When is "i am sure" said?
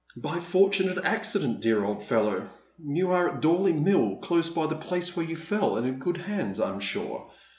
6.59-7.29